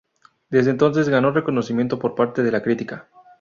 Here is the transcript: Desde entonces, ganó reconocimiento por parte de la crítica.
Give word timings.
Desde 0.49 0.71
entonces, 0.71 1.09
ganó 1.09 1.29
reconocimiento 1.29 1.99
por 1.99 2.15
parte 2.15 2.41
de 2.41 2.51
la 2.51 2.63
crítica. 2.63 3.07